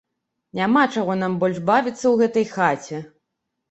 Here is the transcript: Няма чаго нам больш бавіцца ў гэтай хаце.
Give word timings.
Няма 0.59 0.85
чаго 0.95 1.17
нам 1.25 1.37
больш 1.45 1.61
бавіцца 1.71 2.01
ў 2.01 2.15
гэтай 2.25 2.53
хаце. 2.57 3.07